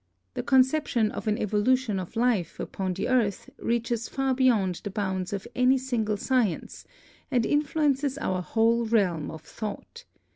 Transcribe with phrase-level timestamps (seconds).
[0.33, 5.31] The conception of an evolution of life upon the earth reaches far beyond the bounds
[5.31, 6.85] of any single science
[7.29, 10.05] and influences our whole realm of thought.